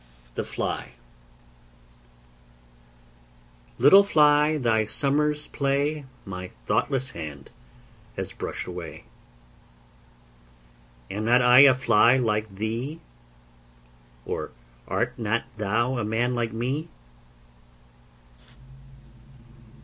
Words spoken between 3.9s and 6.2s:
Fly, Thy summer's play